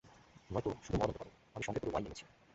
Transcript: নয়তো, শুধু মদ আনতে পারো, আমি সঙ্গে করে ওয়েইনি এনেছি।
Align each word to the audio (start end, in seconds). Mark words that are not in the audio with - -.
নয়তো, 0.51 0.69
শুধু 0.85 0.97
মদ 0.97 1.07
আনতে 1.07 1.19
পারো, 1.19 1.31
আমি 1.55 1.63
সঙ্গে 1.63 1.79
করে 1.79 1.91
ওয়েইনি 1.91 2.07
এনেছি। 2.09 2.25